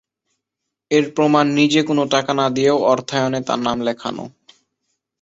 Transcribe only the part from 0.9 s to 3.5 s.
এর প্রমাণ নিজে কোনো টাকা না দিয়েও অর্থায়নে